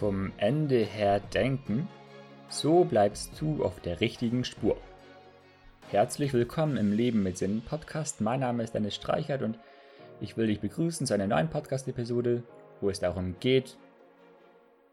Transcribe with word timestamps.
vom 0.00 0.32
Ende 0.38 0.78
her 0.78 1.20
denken, 1.20 1.86
so 2.48 2.84
bleibst 2.84 3.38
du 3.38 3.62
auf 3.62 3.80
der 3.80 4.00
richtigen 4.00 4.44
Spur. 4.44 4.78
Herzlich 5.90 6.32
willkommen 6.32 6.78
im 6.78 6.90
Leben 6.90 7.22
mit 7.22 7.36
Sinn 7.36 7.60
Podcast. 7.60 8.22
Mein 8.22 8.40
Name 8.40 8.62
ist 8.62 8.72
Dennis 8.72 8.94
Streichert 8.94 9.42
und 9.42 9.58
ich 10.18 10.38
will 10.38 10.46
dich 10.46 10.60
begrüßen 10.60 11.06
zu 11.06 11.12
einer 11.12 11.26
neuen 11.26 11.50
Podcast-Episode, 11.50 12.42
wo 12.80 12.88
es 12.88 13.00
darum 13.00 13.38
geht, 13.40 13.76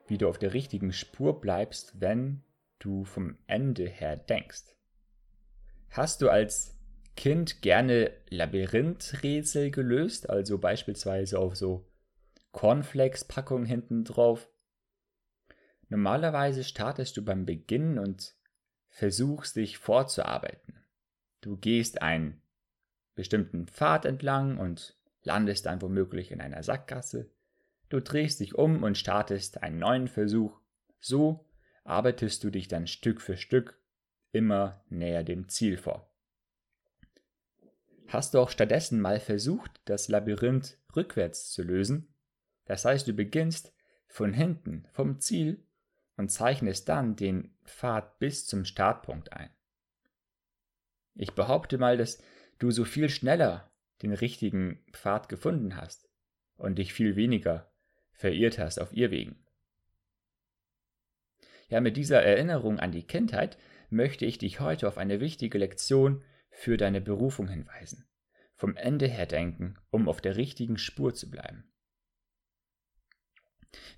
wie 0.07 0.17
du 0.17 0.27
auf 0.27 0.39
der 0.39 0.53
richtigen 0.53 0.91
Spur 0.91 1.39
bleibst, 1.39 2.01
wenn 2.01 2.43
du 2.77 3.05
vom 3.05 3.37
Ende 3.47 3.87
her 3.87 4.17
denkst. 4.17 4.75
Hast 5.89 6.21
du 6.21 6.27
als 6.27 6.77
Kind 7.15 7.61
gerne 7.61 8.11
Labyrinthrätsel 8.29 9.71
gelöst, 9.71 10.29
also 10.29 10.57
beispielsweise 10.57 11.39
auf 11.39 11.55
so 11.55 11.87
Cornflakes-Packungen 12.51 13.65
hinten 13.65 14.03
drauf? 14.03 14.49
Normalerweise 15.89 16.63
startest 16.63 17.15
du 17.17 17.23
beim 17.23 17.45
Beginn 17.45 17.97
und 17.97 18.35
versuchst 18.89 19.55
dich 19.55 19.77
vorzuarbeiten. 19.77 20.75
Du 21.41 21.57
gehst 21.57 22.01
einen 22.01 22.41
bestimmten 23.15 23.67
Pfad 23.67 24.05
entlang 24.05 24.57
und 24.57 24.97
landest 25.23 25.65
dann 25.65 25.81
womöglich 25.81 26.31
in 26.31 26.41
einer 26.41 26.63
Sackgasse. 26.63 27.29
Du 27.89 28.01
drehst 28.01 28.39
dich 28.39 28.55
um 28.55 28.83
und 28.83 28.97
startest 28.97 29.63
einen 29.63 29.79
neuen 29.79 30.07
Versuch. 30.07 30.59
So 30.99 31.45
arbeitest 31.83 32.43
du 32.43 32.49
dich 32.49 32.67
dann 32.67 32.87
Stück 32.87 33.21
für 33.21 33.37
Stück 33.37 33.79
immer 34.31 34.83
näher 34.89 35.23
dem 35.23 35.47
Ziel 35.47 35.77
vor. 35.77 36.11
Hast 38.07 38.33
du 38.33 38.39
auch 38.39 38.49
stattdessen 38.49 39.01
mal 39.01 39.19
versucht, 39.19 39.81
das 39.85 40.07
Labyrinth 40.07 40.77
rückwärts 40.95 41.51
zu 41.51 41.63
lösen? 41.63 42.13
Das 42.65 42.85
heißt, 42.85 43.07
du 43.07 43.13
beginnst 43.13 43.73
von 44.07 44.33
hinten, 44.33 44.87
vom 44.93 45.19
Ziel 45.19 45.63
und 46.17 46.29
zeichnest 46.29 46.89
dann 46.89 47.15
den 47.15 47.55
Pfad 47.63 48.19
bis 48.19 48.45
zum 48.45 48.65
Startpunkt 48.65 49.31
ein. 49.33 49.49
Ich 51.15 51.33
behaupte 51.33 51.77
mal, 51.77 51.97
dass 51.97 52.21
du 52.59 52.71
so 52.71 52.83
viel 52.83 53.09
schneller 53.09 53.71
den 54.01 54.13
richtigen 54.13 54.83
Pfad 54.91 55.29
gefunden 55.29 55.75
hast 55.75 56.09
und 56.55 56.77
dich 56.77 56.93
viel 56.93 57.15
weniger 57.15 57.71
verirrt 58.11 58.59
hast 58.59 58.79
auf 58.79 58.93
Irrwegen. 58.93 59.43
Ja, 61.69 61.81
mit 61.81 61.97
dieser 61.97 62.21
Erinnerung 62.21 62.79
an 62.79 62.91
die 62.91 63.05
Kindheit 63.05 63.57
möchte 63.89 64.25
ich 64.25 64.37
dich 64.37 64.59
heute 64.59 64.87
auf 64.87 64.97
eine 64.97 65.19
wichtige 65.19 65.57
Lektion 65.57 66.23
für 66.49 66.77
deine 66.77 67.01
Berufung 67.01 67.47
hinweisen. 67.47 68.07
Vom 68.55 68.75
Ende 68.75 69.07
her 69.07 69.27
denken, 69.27 69.77
um 69.91 70.09
auf 70.09 70.21
der 70.21 70.35
richtigen 70.35 70.77
Spur 70.77 71.13
zu 71.13 71.29
bleiben. 71.29 71.71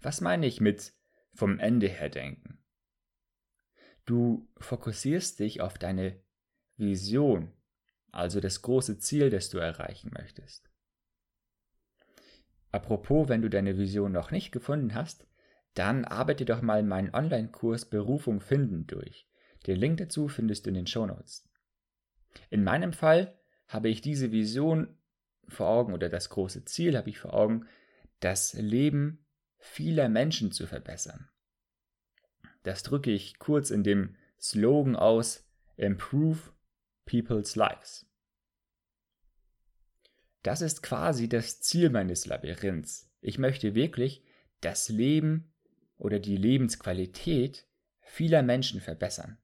Was 0.02 0.20
meine 0.20 0.48
ich 0.48 0.60
mit 0.60 0.94
vom 1.40 1.58
Ende 1.60 1.88
her 1.88 2.10
denken. 2.10 2.60
Du 4.06 4.50
fokussierst 4.58 5.40
dich 5.40 5.62
auf 5.62 5.78
deine 5.78 6.22
Vision, 6.78 7.54
also 8.12 8.40
das 8.40 8.62
große 8.62 9.00
Ziel, 9.00 9.30
das 9.30 9.50
du 9.50 9.58
erreichen 9.58 10.12
möchtest. 10.14 10.70
Apropos, 12.72 13.30
wenn 13.30 13.42
du 13.42 13.50
deine 13.50 13.78
Vision 13.78 14.12
noch 14.12 14.32
nicht 14.32 14.52
gefunden 14.52 14.94
hast, 14.94 15.28
dann 15.76 16.06
arbeite 16.06 16.46
doch 16.46 16.62
mal 16.62 16.84
meinen 16.84 17.14
Online-Kurs 17.14 17.90
Berufung 17.90 18.42
finden 18.42 18.86
durch. 18.86 19.28
Den 19.66 19.78
Link 19.78 19.98
dazu 19.98 20.28
findest 20.28 20.66
du 20.66 20.70
in 20.70 20.76
den 20.76 20.88
Show 20.88 21.06
Notes. 21.06 21.50
In 22.50 22.64
meinem 22.64 22.94
Fall 22.94 23.40
habe 23.68 23.90
ich 23.90 24.02
diese 24.02 24.32
Vision 24.32 24.98
vor 25.48 25.68
Augen 25.68 25.94
oder 25.94 26.10
das 26.10 26.30
große 26.30 26.66
Ziel 26.66 26.98
habe 26.98 27.10
ich 27.10 27.20
vor 27.20 27.34
Augen, 27.34 27.66
das 28.20 28.54
Leben 28.54 29.26
vieler 29.60 30.10
Menschen 30.10 30.52
zu 30.52 30.66
verbessern. 30.66 31.30
Das 32.64 32.84
drücke 32.84 33.12
ich 33.12 33.40
kurz 33.40 33.70
in 33.70 33.84
dem 33.84 34.16
Slogan 34.40 34.96
aus 34.96 35.46
Improve 35.78 36.40
People's 37.06 37.56
Lives. 37.56 38.06
Das 40.44 40.62
ist 40.62 40.82
quasi 40.82 41.28
das 41.28 41.62
Ziel 41.62 41.90
meines 41.90 42.26
Labyrinths. 42.26 43.10
Ich 43.22 43.38
möchte 43.38 43.76
wirklich 43.76 44.24
das 44.62 44.90
Leben 44.90 45.54
oder 45.98 46.20
die 46.20 46.38
Lebensqualität 46.38 47.68
vieler 48.00 48.42
Menschen 48.42 48.80
verbessern. 48.82 49.38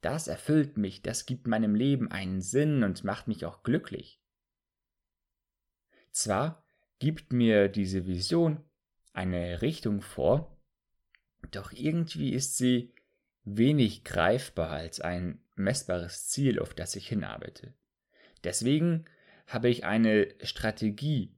Das 0.00 0.26
erfüllt 0.26 0.76
mich, 0.76 1.02
das 1.02 1.26
gibt 1.26 1.46
meinem 1.46 1.76
Leben 1.76 2.10
einen 2.10 2.40
Sinn 2.40 2.82
und 2.82 3.04
macht 3.04 3.28
mich 3.28 3.46
auch 3.46 3.62
glücklich. 3.62 4.20
Zwar 6.10 6.64
gibt 6.98 7.32
mir 7.32 7.68
diese 7.68 8.06
Vision 8.06 8.64
eine 9.12 9.62
Richtung 9.62 10.00
vor, 10.00 10.56
doch 11.50 11.72
irgendwie 11.72 12.32
ist 12.32 12.56
sie 12.56 12.94
wenig 13.44 14.04
greifbar 14.04 14.70
als 14.70 15.00
ein 15.00 15.40
messbares 15.54 16.28
Ziel, 16.28 16.58
auf 16.58 16.74
das 16.74 16.96
ich 16.96 17.08
hinarbeite. 17.08 17.74
Deswegen 18.44 19.04
habe 19.46 19.68
ich 19.68 19.84
eine 19.84 20.28
Strategie, 20.42 21.34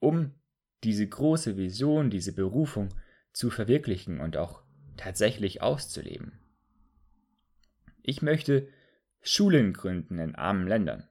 um 0.00 0.34
diese 0.84 1.06
große 1.06 1.56
Vision, 1.56 2.10
diese 2.10 2.32
Berufung 2.32 2.88
zu 3.32 3.50
verwirklichen 3.50 4.20
und 4.20 4.36
auch 4.36 4.62
tatsächlich 4.96 5.62
auszuleben. 5.62 6.40
Ich 8.02 8.20
möchte 8.20 8.68
Schulen 9.20 9.72
gründen 9.72 10.18
in 10.18 10.34
armen 10.34 10.66
Ländern. 10.66 11.08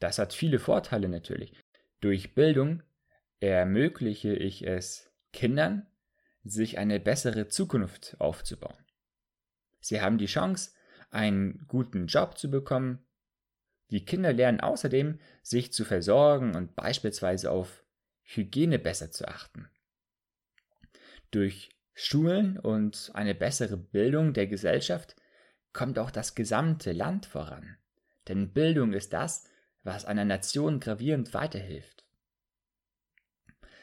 Das 0.00 0.18
hat 0.18 0.32
viele 0.32 0.58
Vorteile 0.58 1.08
natürlich. 1.08 1.54
Durch 2.00 2.34
Bildung 2.34 2.82
ermögliche 3.38 4.34
ich 4.34 4.66
es 4.66 5.11
Kindern, 5.32 5.86
sich 6.44 6.78
eine 6.78 7.00
bessere 7.00 7.48
Zukunft 7.48 8.16
aufzubauen. 8.18 8.84
Sie 9.80 10.00
haben 10.00 10.18
die 10.18 10.26
Chance, 10.26 10.72
einen 11.10 11.64
guten 11.68 12.06
Job 12.06 12.38
zu 12.38 12.50
bekommen. 12.50 13.04
Die 13.90 14.04
Kinder 14.04 14.32
lernen 14.32 14.60
außerdem, 14.60 15.20
sich 15.42 15.72
zu 15.72 15.84
versorgen 15.84 16.54
und 16.54 16.74
beispielsweise 16.74 17.50
auf 17.50 17.84
Hygiene 18.22 18.78
besser 18.78 19.10
zu 19.10 19.28
achten. 19.28 19.68
Durch 21.30 21.70
Schulen 21.94 22.58
und 22.58 23.10
eine 23.14 23.34
bessere 23.34 23.76
Bildung 23.76 24.32
der 24.32 24.46
Gesellschaft 24.46 25.16
kommt 25.72 25.98
auch 25.98 26.10
das 26.10 26.34
gesamte 26.34 26.92
Land 26.92 27.26
voran. 27.26 27.76
Denn 28.28 28.52
Bildung 28.52 28.92
ist 28.92 29.12
das, 29.12 29.44
was 29.82 30.04
einer 30.04 30.24
Nation 30.24 30.80
gravierend 30.80 31.34
weiterhilft. 31.34 32.04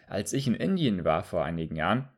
Als 0.10 0.34
ich 0.34 0.48
in 0.48 0.56
Indien 0.56 1.06
war 1.06 1.24
vor 1.24 1.46
einigen 1.46 1.76
Jahren, 1.76 2.10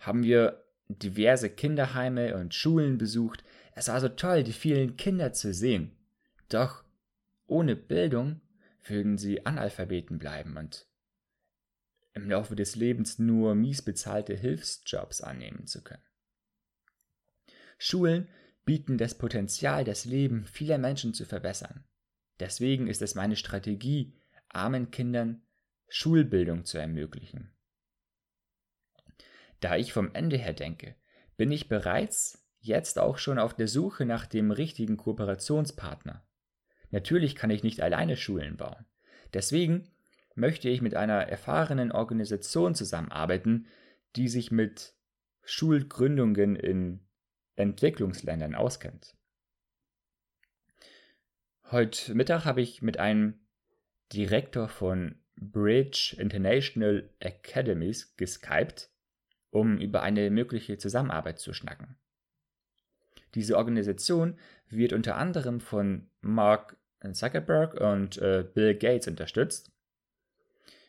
haben 0.00 0.22
wir 0.22 0.66
diverse 0.88 1.48
Kinderheime 1.48 2.36
und 2.36 2.52
Schulen 2.52 2.98
besucht. 2.98 3.42
Es 3.74 3.88
war 3.88 4.02
so 4.02 4.10
toll, 4.10 4.44
die 4.44 4.52
vielen 4.52 4.98
Kinder 4.98 5.32
zu 5.32 5.54
sehen. 5.54 5.96
Doch 6.50 6.84
ohne 7.46 7.74
Bildung 7.74 8.42
würden 8.84 9.16
sie 9.16 9.46
Analphabeten 9.46 10.18
bleiben 10.18 10.58
und 10.58 10.86
im 12.12 12.28
Laufe 12.28 12.54
des 12.54 12.76
Lebens 12.76 13.18
nur 13.18 13.54
mies 13.54 13.80
bezahlte 13.80 14.34
Hilfsjobs 14.34 15.22
annehmen 15.22 15.66
zu 15.66 15.82
können. 15.82 16.02
Schulen 17.78 18.28
bieten 18.66 18.98
das 18.98 19.16
Potenzial, 19.16 19.84
das 19.84 20.04
Leben 20.04 20.44
vieler 20.44 20.76
Menschen 20.76 21.14
zu 21.14 21.24
verbessern. 21.24 21.84
Deswegen 22.40 22.88
ist 22.88 23.00
es 23.00 23.14
meine 23.14 23.36
Strategie, 23.36 24.12
armen 24.50 24.90
Kindern 24.90 25.40
Schulbildung 25.88 26.64
zu 26.64 26.78
ermöglichen. 26.78 27.50
Da 29.60 29.76
ich 29.76 29.92
vom 29.92 30.14
Ende 30.14 30.36
her 30.36 30.52
denke, 30.52 30.94
bin 31.36 31.50
ich 31.50 31.68
bereits 31.68 32.46
jetzt 32.60 32.98
auch 32.98 33.18
schon 33.18 33.38
auf 33.38 33.54
der 33.54 33.68
Suche 33.68 34.04
nach 34.04 34.26
dem 34.26 34.50
richtigen 34.50 34.96
Kooperationspartner. 34.96 36.24
Natürlich 36.90 37.34
kann 37.34 37.50
ich 37.50 37.62
nicht 37.62 37.80
alleine 37.80 38.16
Schulen 38.16 38.56
bauen. 38.56 38.86
Deswegen 39.34 39.90
möchte 40.34 40.68
ich 40.68 40.80
mit 40.80 40.94
einer 40.94 41.26
erfahrenen 41.28 41.92
Organisation 41.92 42.74
zusammenarbeiten, 42.74 43.66
die 44.16 44.28
sich 44.28 44.50
mit 44.50 44.94
Schulgründungen 45.42 46.56
in 46.56 47.00
Entwicklungsländern 47.56 48.54
auskennt. 48.54 49.16
Heute 51.70 52.14
Mittag 52.14 52.44
habe 52.44 52.62
ich 52.62 52.80
mit 52.80 52.98
einem 52.98 53.40
Direktor 54.12 54.68
von 54.68 55.20
Bridge 55.40 56.16
International 56.18 57.08
Academies 57.20 58.16
geskypt 58.16 58.90
um 59.50 59.78
über 59.78 60.02
eine 60.02 60.30
mögliche 60.30 60.78
Zusammenarbeit 60.78 61.38
zu 61.38 61.52
schnacken. 61.52 61.96
Diese 63.34 63.56
Organisation 63.56 64.38
wird 64.68 64.92
unter 64.92 65.16
anderem 65.16 65.60
von 65.60 66.08
Mark 66.20 66.76
Zuckerberg 67.12 67.74
und 67.74 68.18
äh, 68.18 68.44
Bill 68.52 68.74
Gates 68.74 69.06
unterstützt. 69.06 69.70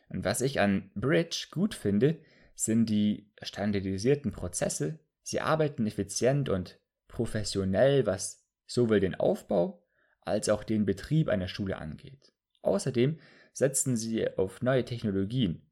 Und 0.08 0.24
was 0.24 0.40
ich 0.40 0.60
an 0.60 0.90
Bridge 0.94 1.48
gut 1.50 1.74
finde, 1.74 2.18
sind 2.54 2.86
die 2.86 3.30
standardisierten 3.42 4.32
Prozesse. 4.32 4.98
Sie 5.22 5.40
arbeiten 5.40 5.86
effizient 5.86 6.48
und 6.48 6.80
professionell, 7.06 8.06
was 8.06 8.44
sowohl 8.66 9.00
den 9.00 9.14
Aufbau 9.14 9.82
als 10.22 10.48
auch 10.48 10.64
den 10.64 10.84
Betrieb 10.84 11.28
einer 11.28 11.48
Schule 11.48 11.78
angeht. 11.78 12.32
Außerdem 12.62 13.18
setzen 13.60 13.94
sie 13.94 14.26
auf 14.38 14.62
neue 14.62 14.86
Technologien. 14.86 15.62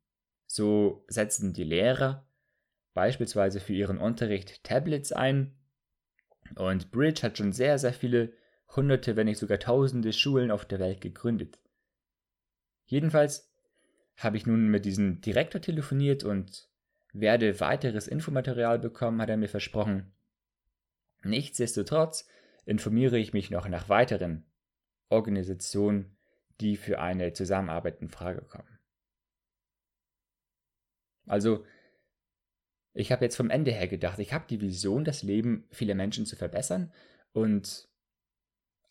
So 0.46 1.05
setzen 1.08 1.55
die 1.55 1.64
Lehrer 1.64 2.29
beispielsweise 2.93 3.61
für 3.61 3.73
ihren 3.73 3.96
Unterricht 3.96 4.62
Tablets 4.62 5.11
ein. 5.11 5.56
Und 6.55 6.90
Bridge 6.90 7.23
hat 7.23 7.38
schon 7.38 7.52
sehr, 7.52 7.79
sehr 7.79 7.94
viele 7.94 8.35
hunderte, 8.76 9.17
wenn 9.17 9.25
nicht 9.25 9.38
sogar 9.38 9.58
tausende 9.58 10.12
Schulen 10.12 10.50
auf 10.50 10.67
der 10.67 10.81
Welt 10.81 11.00
gegründet. 11.00 11.58
Jedenfalls 12.85 13.50
habe 14.17 14.37
ich 14.37 14.44
nun 14.44 14.69
mit 14.69 14.85
diesem 14.85 15.23
Direktor 15.23 15.62
telefoniert 15.62 16.25
und 16.25 16.69
werde 17.14 17.58
weiteres 17.58 18.06
Infomaterial 18.06 18.79
bekommen, 18.79 19.23
hat 19.23 19.31
er 19.31 19.38
mir 19.38 19.49
versprochen. 19.49 20.12
Nichtsdestotrotz 21.23 22.29
informiere 22.67 23.19
ich 23.19 23.32
mich 23.32 23.50
noch 23.50 23.67
nach 23.67 23.88
weiteren 23.88 24.44
Organisationen, 25.08 26.18
die 26.60 26.76
für 26.76 26.99
eine 26.99 27.32
Zusammenarbeit 27.32 28.00
in 28.00 28.08
Frage 28.08 28.43
kommen. 28.43 28.78
Also, 31.26 31.64
ich 32.94 33.12
habe 33.12 33.25
jetzt 33.25 33.37
vom 33.37 33.50
Ende 33.50 33.70
her 33.70 33.87
gedacht, 33.87 34.19
ich 34.19 34.32
habe 34.32 34.46
die 34.49 34.60
Vision, 34.60 35.05
das 35.05 35.22
Leben 35.22 35.69
vieler 35.70 35.94
Menschen 35.94 36.26
zu 36.26 36.37
verbessern 36.37 36.93
und 37.32 37.88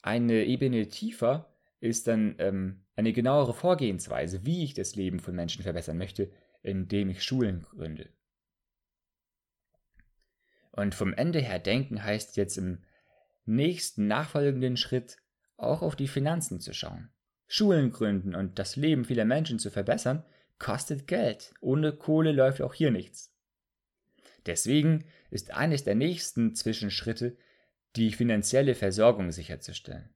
eine 0.02 0.46
Ebene 0.46 0.88
tiefer 0.88 1.54
ist 1.80 2.08
dann 2.08 2.36
ähm, 2.40 2.86
eine 2.96 3.14
genauere 3.14 3.54
Vorgehensweise, 3.54 4.46
wie 4.46 4.64
ich 4.64 4.74
das 4.74 4.96
Leben 4.96 5.20
von 5.20 5.36
Menschen 5.36 5.64
verbessern 5.64 5.98
möchte, 5.98 6.32
indem 6.62 7.10
ich 7.10 7.24
Schulen 7.24 7.62
gründe. 7.62 8.10
Und 10.72 10.96
vom 10.96 11.14
Ende 11.14 11.40
her 11.40 11.60
denken 11.60 12.04
heißt 12.04 12.38
jetzt 12.38 12.58
im 12.58 12.84
nächsten 13.46 14.08
nachfolgenden 14.08 14.78
Schritt 14.78 15.18
auch 15.58 15.82
auf 15.82 15.96
die 15.96 16.08
Finanzen 16.08 16.60
zu 16.60 16.74
schauen. 16.74 17.10
Schulen 17.48 17.92
gründen 17.92 18.36
und 18.36 18.60
das 18.60 18.76
Leben 18.76 19.06
vieler 19.06 19.26
Menschen 19.26 19.60
zu 19.60 19.72
verbessern, 19.72 20.24
kostet 20.60 21.08
Geld. 21.08 21.54
Ohne 21.62 21.94
Kohle 21.94 22.32
läuft 22.32 22.62
auch 22.62 22.74
hier 22.74 22.92
nichts. 22.92 23.34
Deswegen 24.46 25.06
ist 25.30 25.52
eines 25.52 25.84
der 25.84 25.96
nächsten 25.96 26.56
Zwischenschritte, 26.56 27.38
die 27.96 28.12
finanzielle 28.12 28.76
Versorgung 28.76 29.32
sicherzustellen. 29.32 30.10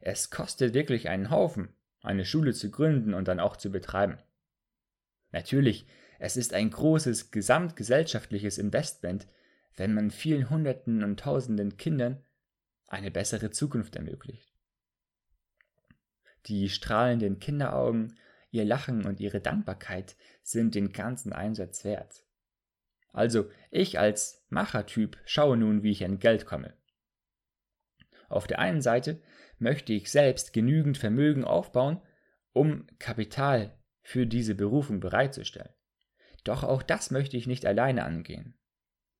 Es 0.00 0.30
kostet 0.30 0.74
wirklich 0.74 1.08
einen 1.08 1.30
Haufen, 1.30 1.70
eine 2.02 2.24
Schule 2.24 2.52
zu 2.52 2.70
gründen 2.70 3.14
und 3.14 3.28
dann 3.28 3.40
auch 3.40 3.56
zu 3.56 3.70
betreiben. 3.70 4.18
Natürlich, 5.32 5.86
es 6.18 6.36
ist 6.36 6.54
ein 6.54 6.70
großes 6.70 7.30
gesamtgesellschaftliches 7.30 8.58
Investment, 8.58 9.26
wenn 9.76 9.94
man 9.94 10.10
vielen 10.10 10.50
Hunderten 10.50 11.04
und 11.04 11.20
Tausenden 11.20 11.76
Kindern 11.76 12.24
eine 12.86 13.10
bessere 13.10 13.50
Zukunft 13.50 13.96
ermöglicht. 13.96 14.47
Die 16.48 16.70
strahlenden 16.70 17.40
Kinderaugen, 17.40 18.18
ihr 18.50 18.64
Lachen 18.64 19.04
und 19.04 19.20
ihre 19.20 19.40
Dankbarkeit 19.40 20.16
sind 20.42 20.74
den 20.74 20.92
ganzen 20.92 21.32
Einsatz 21.32 21.84
wert. 21.84 22.24
Also, 23.12 23.50
ich 23.70 23.98
als 23.98 24.44
Machertyp 24.48 25.18
schaue 25.24 25.56
nun, 25.56 25.82
wie 25.82 25.90
ich 25.90 26.04
an 26.04 26.18
Geld 26.18 26.46
komme. 26.46 26.74
Auf 28.28 28.46
der 28.46 28.58
einen 28.58 28.80
Seite 28.80 29.20
möchte 29.58 29.92
ich 29.92 30.10
selbst 30.10 30.52
genügend 30.52 30.98
Vermögen 30.98 31.44
aufbauen, 31.44 32.00
um 32.52 32.86
Kapital 32.98 33.76
für 34.02 34.26
diese 34.26 34.54
Berufung 34.54 35.00
bereitzustellen. 35.00 35.72
Doch 36.44 36.64
auch 36.64 36.82
das 36.82 37.10
möchte 37.10 37.36
ich 37.36 37.46
nicht 37.46 37.66
alleine 37.66 38.04
angehen. 38.04 38.54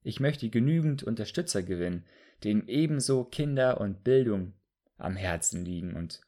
Ich 0.03 0.21
möchte 0.21 0.49
genügend 0.49 1.03
Unterstützer 1.03 1.63
gewinnen, 1.63 2.07
denen 2.45 2.69
ebenso 2.69 3.25
Kinder 3.25 3.81
und 3.81 4.05
Bildung 4.05 4.55
am 4.97 5.17
Herzen 5.17 5.65
liegen 5.65 5.95
und 5.95 6.23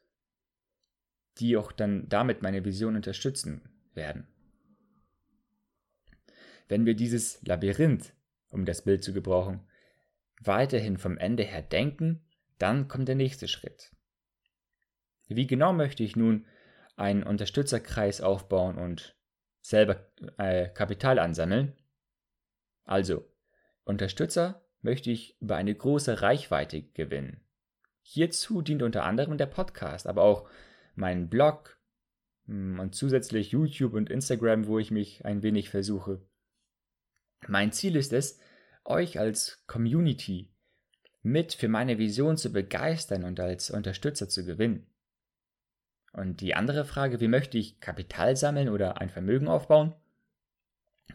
die 1.41 1.57
auch 1.57 1.73
dann 1.73 2.09
damit 2.09 2.43
meine 2.43 2.65
Vision 2.65 2.97
unterstützen 2.97 3.63
werden. 3.95 4.27
Wenn 6.69 6.87
wir 6.87 6.95
dieses 6.95 7.43
Labyrinth, 7.43 8.13
um 8.51 8.65
das 8.65 8.83
Bild 8.83 9.03
zu 9.03 9.13
gebrauchen, 9.13 9.67
weiterhin 10.41 10.99
vom 10.99 11.19
Ende 11.19 11.43
her 11.43 11.63
denken, 11.63 12.25
dann 12.59 12.89
kommt 12.89 13.09
der 13.09 13.17
nächste 13.17 13.49
Schritt. 13.49 13.93
Wie 15.29 15.47
genau 15.47 15.73
möchte 15.73 16.03
ich 16.03 16.17
nun 16.17 16.47
einen 16.97 17.23
Unterstützerkreis 17.23 18.21
aufbauen 18.21 18.77
und 18.79 19.17
selber 19.61 20.07
äh, 20.39 20.69
Kapital 20.69 21.19
ansammeln? 21.19 21.77
Also, 22.85 23.25
Unterstützer 23.85 24.63
möchte 24.83 25.11
ich 25.11 25.41
über 25.41 25.57
eine 25.57 25.75
große 25.75 26.23
Reichweite 26.23 26.83
gewinnen. 26.83 27.41
Hierzu 28.03 28.63
dient 28.63 28.83
unter 28.83 29.05
anderem 29.05 29.39
der 29.39 29.47
Podcast, 29.47 30.07
aber 30.07 30.23
auch 30.23 30.49
mein 31.01 31.29
Blog 31.29 31.81
hm, 32.47 32.79
und 32.79 32.95
zusätzlich 32.95 33.51
YouTube 33.51 33.95
und 33.95 34.11
Instagram, 34.11 34.67
wo 34.67 34.79
ich 34.79 34.91
mich 34.91 35.25
ein 35.25 35.43
wenig 35.43 35.71
versuche. 35.71 36.21
Mein 37.49 37.73
Ziel 37.73 37.97
ist 37.97 38.13
es, 38.13 38.39
euch 38.85 39.19
als 39.19 39.65
Community 39.67 40.53
mit 41.23 41.55
für 41.55 41.69
meine 41.69 41.99
Vision 41.99 42.37
zu 42.37 42.53
begeistern 42.53 43.25
und 43.25 43.41
als 43.41 43.71
Unterstützer 43.71 44.29
zu 44.29 44.45
gewinnen. 44.45 44.87
Und 46.13 46.41
die 46.41 46.55
andere 46.55 46.85
Frage, 46.85 47.21
wie 47.21 47.29
möchte 47.29 47.59
ich 47.59 47.81
Kapital 47.81 48.37
sammeln 48.37 48.69
oder 48.69 49.01
ein 49.01 49.11
Vermögen 49.11 49.49
aufbauen? 49.49 49.95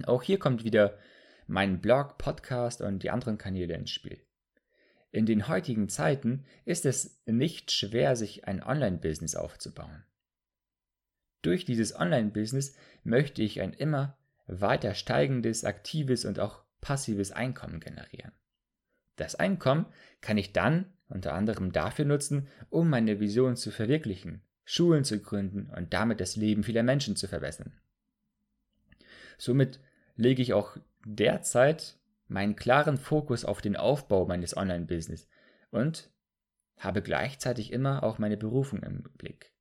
Auch 0.05 0.23
hier 0.23 0.39
kommt 0.39 0.63
wieder 0.63 0.97
mein 1.47 1.79
Blog, 1.79 2.17
Podcast 2.17 2.81
und 2.81 3.03
die 3.03 3.09
anderen 3.09 3.37
Kanäle 3.37 3.75
ins 3.75 3.91
Spiel. 3.91 4.24
In 5.15 5.25
den 5.25 5.47
heutigen 5.47 5.87
Zeiten 5.87 6.43
ist 6.65 6.85
es 6.85 7.21
nicht 7.25 7.71
schwer, 7.71 8.17
sich 8.17 8.49
ein 8.49 8.61
Online-Business 8.61 9.37
aufzubauen. 9.37 10.03
Durch 11.41 11.63
dieses 11.63 11.95
Online-Business 11.95 12.75
möchte 13.05 13.41
ich 13.41 13.61
ein 13.61 13.71
immer 13.71 14.17
weiter 14.45 14.93
steigendes, 14.93 15.63
aktives 15.63 16.25
und 16.25 16.37
auch 16.37 16.63
passives 16.81 17.31
Einkommen 17.31 17.79
generieren. 17.79 18.33
Das 19.15 19.35
Einkommen 19.35 19.85
kann 20.19 20.37
ich 20.37 20.51
dann 20.51 20.91
unter 21.07 21.31
anderem 21.31 21.71
dafür 21.71 22.03
nutzen, 22.03 22.49
um 22.69 22.89
meine 22.89 23.21
Vision 23.21 23.55
zu 23.55 23.71
verwirklichen, 23.71 24.41
Schulen 24.65 25.05
zu 25.05 25.21
gründen 25.21 25.69
und 25.77 25.93
damit 25.93 26.19
das 26.19 26.35
Leben 26.35 26.65
vieler 26.65 26.83
Menschen 26.83 27.15
zu 27.15 27.29
verbessern. 27.29 27.71
Somit 29.37 29.79
lege 30.17 30.41
ich 30.41 30.51
auch 30.51 30.75
derzeit 31.05 31.97
meinen 32.27 32.55
klaren 32.55 32.97
Fokus 32.97 33.45
auf 33.45 33.61
den 33.61 33.75
Aufbau 33.75 34.25
meines 34.25 34.55
Online-Business 34.57 35.27
und 35.71 36.11
habe 36.77 37.01
gleichzeitig 37.01 37.71
immer 37.71 38.03
auch 38.03 38.17
meine 38.17 38.37
Berufung 38.37 38.83
im 38.83 39.03
Blick. 39.17 39.53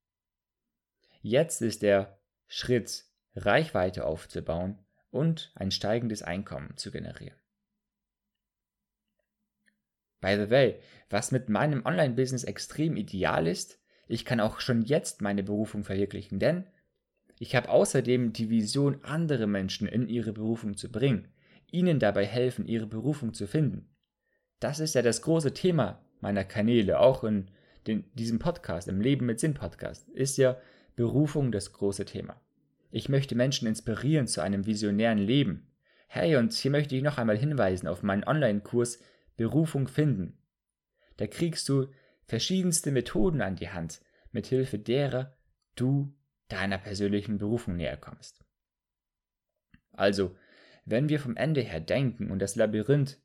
Jetzt 1.20 1.62
ist 1.62 1.82
der 1.82 2.18
Schritt, 2.46 3.04
Reichweite 3.34 4.04
aufzubauen 4.04 4.78
und 5.10 5.52
ein 5.54 5.70
steigendes 5.70 6.22
Einkommen 6.22 6.76
zu 6.76 6.90
generieren. 6.90 7.38
By 10.20 10.36
the 10.36 10.50
way, 10.50 10.80
was 11.10 11.32
mit 11.32 11.48
meinem 11.48 11.84
Online-Business 11.84 12.44
extrem 12.44 12.96
ideal 12.96 13.46
ist, 13.46 13.78
ich 14.06 14.24
kann 14.24 14.40
auch 14.40 14.60
schon 14.60 14.82
jetzt 14.82 15.22
meine 15.22 15.42
Berufung 15.42 15.84
verwirklichen, 15.84 16.38
denn 16.38 16.66
ich 17.38 17.56
habe 17.56 17.68
außerdem 17.68 18.32
die 18.32 18.48
Vision, 18.48 19.02
andere 19.04 19.46
Menschen 19.46 19.88
in 19.88 20.08
ihre 20.08 20.32
Berufung 20.32 20.76
zu 20.76 20.90
bringen, 20.90 21.28
ihnen 21.74 21.98
dabei 21.98 22.24
helfen, 22.24 22.66
ihre 22.66 22.86
Berufung 22.86 23.34
zu 23.34 23.46
finden. 23.46 23.88
Das 24.60 24.80
ist 24.80 24.94
ja 24.94 25.02
das 25.02 25.22
große 25.22 25.52
Thema 25.52 26.00
meiner 26.20 26.44
Kanäle, 26.44 27.00
auch 27.00 27.24
in 27.24 27.50
den, 27.86 28.04
diesem 28.14 28.38
Podcast, 28.38 28.88
im 28.88 29.00
Leben 29.00 29.26
mit 29.26 29.40
Sinn 29.40 29.54
Podcast, 29.54 30.08
ist 30.08 30.38
ja 30.38 30.56
Berufung 30.96 31.52
das 31.52 31.72
große 31.72 32.04
Thema. 32.06 32.40
Ich 32.90 33.08
möchte 33.08 33.34
Menschen 33.34 33.66
inspirieren 33.66 34.28
zu 34.28 34.40
einem 34.40 34.64
visionären 34.64 35.18
Leben. 35.18 35.70
Hey, 36.06 36.36
und 36.36 36.52
hier 36.52 36.70
möchte 36.70 36.94
ich 36.94 37.02
noch 37.02 37.18
einmal 37.18 37.36
hinweisen 37.36 37.88
auf 37.88 38.02
meinen 38.02 38.24
Online-Kurs 38.24 39.00
Berufung 39.36 39.88
finden. 39.88 40.38
Da 41.16 41.26
kriegst 41.26 41.68
du 41.68 41.88
verschiedenste 42.24 42.92
Methoden 42.92 43.42
an 43.42 43.56
die 43.56 43.70
Hand, 43.70 44.00
mit 44.30 44.46
Hilfe 44.46 44.78
derer 44.78 45.36
du 45.74 46.14
deiner 46.48 46.78
persönlichen 46.78 47.38
Berufung 47.38 47.76
näher 47.76 47.96
kommst. 47.96 48.44
Also, 49.92 50.36
wenn 50.84 51.08
wir 51.08 51.20
vom 51.20 51.36
Ende 51.36 51.60
her 51.60 51.80
denken 51.80 52.30
und 52.30 52.38
das 52.38 52.56
Labyrinth 52.56 53.18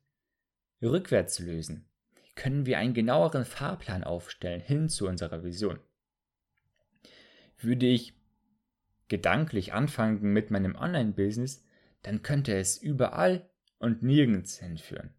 rückwärts 0.82 1.38
lösen, 1.38 1.86
können 2.34 2.64
wir 2.66 2.78
einen 2.78 2.94
genaueren 2.94 3.44
Fahrplan 3.44 4.04
aufstellen 4.04 4.60
hin 4.60 4.88
zu 4.88 5.06
unserer 5.06 5.44
Vision. 5.44 5.78
Würde 7.58 7.86
ich 7.86 8.14
gedanklich 9.08 9.72
anfangen 9.72 10.32
mit 10.32 10.50
meinem 10.50 10.74
Online-Business, 10.74 11.64
dann 12.02 12.22
könnte 12.22 12.56
es 12.56 12.78
überall 12.78 13.50
und 13.78 14.02
nirgends 14.02 14.58
hinführen. 14.58 15.12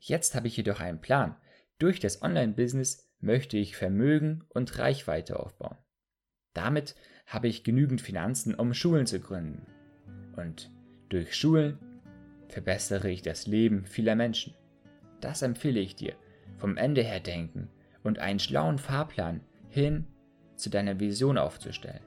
Jetzt 0.00 0.34
habe 0.34 0.46
ich 0.46 0.56
jedoch 0.56 0.80
einen 0.80 1.00
Plan. 1.00 1.36
Durch 1.78 2.00
das 2.00 2.22
Online-Business 2.22 3.10
möchte 3.20 3.58
ich 3.58 3.76
Vermögen 3.76 4.44
und 4.48 4.78
Reichweite 4.78 5.38
aufbauen. 5.38 5.76
Damit 6.54 6.94
habe 7.26 7.48
ich 7.48 7.64
genügend 7.64 8.00
Finanzen, 8.00 8.54
um 8.54 8.72
Schulen 8.72 9.06
zu 9.06 9.20
gründen. 9.20 9.66
Und 10.36 10.70
durch 11.08 11.34
Schulen 11.34 11.78
verbessere 12.48 13.10
ich 13.10 13.22
das 13.22 13.46
Leben 13.46 13.84
vieler 13.84 14.16
Menschen. 14.16 14.54
Das 15.20 15.42
empfehle 15.42 15.80
ich 15.80 15.96
dir. 15.96 16.14
Vom 16.58 16.76
Ende 16.76 17.02
her 17.02 17.20
denken 17.20 17.68
und 18.02 18.18
einen 18.18 18.38
schlauen 18.38 18.78
Fahrplan 18.78 19.40
hin 19.68 20.06
zu 20.54 20.70
deiner 20.70 20.98
Vision 21.00 21.38
aufzustellen. 21.38 22.00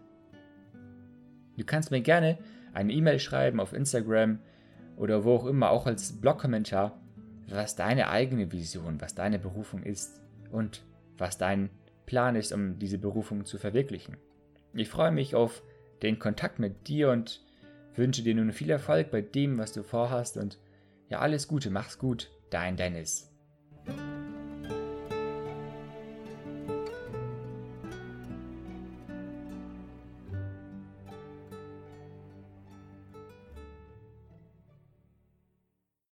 Du 1.57 1.65
kannst 1.65 1.91
mir 1.91 2.01
gerne 2.01 2.37
eine 2.73 2.93
E-Mail 2.93 3.19
schreiben 3.19 3.59
auf 3.59 3.73
Instagram 3.73 4.39
oder 4.95 5.23
wo 5.23 5.35
auch 5.35 5.45
immer, 5.45 5.69
auch 5.69 5.85
als 5.85 6.19
Blogkommentar, 6.19 6.99
was 7.47 7.75
deine 7.75 8.09
eigene 8.09 8.51
Vision, 8.51 9.01
was 9.01 9.15
deine 9.15 9.39
Berufung 9.39 9.83
ist 9.83 10.21
und 10.51 10.83
was 11.17 11.37
dein 11.37 11.69
Plan 12.05 12.35
ist, 12.35 12.53
um 12.53 12.79
diese 12.79 12.97
Berufung 12.97 13.45
zu 13.45 13.57
verwirklichen. 13.57 14.17
Ich 14.73 14.89
freue 14.89 15.11
mich 15.11 15.35
auf 15.35 15.63
den 16.01 16.19
Kontakt 16.19 16.59
mit 16.59 16.87
dir 16.87 17.11
und 17.11 17.41
wünsche 17.99 18.23
dir 18.23 18.33
nun 18.33 18.51
viel 18.51 18.71
Erfolg 18.71 19.11
bei 19.11 19.21
dem, 19.21 19.59
was 19.59 19.73
du 19.73 19.83
vorhast 19.83 20.37
und 20.37 20.57
ja, 21.09 21.19
alles 21.19 21.47
Gute, 21.47 21.69
mach's 21.69 21.99
gut, 21.99 22.31
dein 22.49 22.77
Dennis. 22.77 23.31